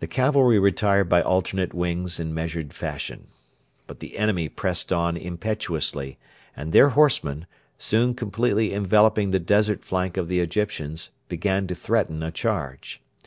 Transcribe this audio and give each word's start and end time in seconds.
The 0.00 0.06
cavalry 0.06 0.58
retired 0.58 1.10
by 1.10 1.20
alternate 1.20 1.74
wings 1.74 2.18
in 2.18 2.32
measured 2.32 2.72
fashion. 2.72 3.26
But 3.86 4.00
the 4.00 4.16
enemy 4.16 4.48
pressed 4.48 4.94
on 4.94 5.14
impetuously, 5.18 6.16
and 6.56 6.72
their 6.72 6.88
horsemen, 6.96 7.44
soon 7.78 8.14
completely 8.14 8.72
enveloping 8.72 9.32
the 9.32 9.38
desert 9.38 9.84
flank 9.84 10.16
of 10.16 10.28
the 10.28 10.40
Egyptians, 10.40 11.10
began 11.28 11.66
to 11.66 11.74
threaten 11.74 12.22
a 12.22 12.30
charge. 12.30 13.02